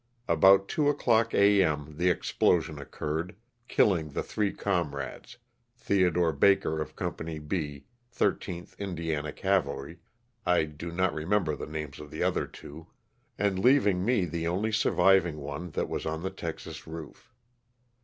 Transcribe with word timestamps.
About 0.27 0.67
two 0.67 0.89
o'clock 0.89 1.31
A. 1.35 1.61
M. 1.63 1.95
the 1.95 2.09
explosion 2.09 2.79
occurred, 2.79 3.35
killing 3.67 4.09
the 4.09 4.23
three 4.23 4.51
comrades, 4.51 5.37
(Theodore 5.77 6.31
Baker 6.33 6.81
of 6.81 6.95
Company 6.95 7.37
B, 7.37 7.85
13th 8.11 8.73
Indi 8.79 9.13
ana 9.13 9.31
Cavalry, 9.31 9.99
I 10.43 10.63
do 10.63 10.89
not 10.91 11.13
remember 11.13 11.55
the 11.55 11.67
names 11.67 11.99
of 11.99 12.09
the 12.09 12.23
other 12.23 12.47
two), 12.47 12.87
and 13.37 13.59
leaving 13.59 14.03
me 14.03 14.25
the 14.25 14.47
only 14.47 14.71
surviving 14.71 15.37
one 15.37 15.69
that 15.77 15.87
was 15.87 16.07
on 16.07 16.23
the 16.23 16.31
texas 16.31 16.87
roof. 16.87 17.31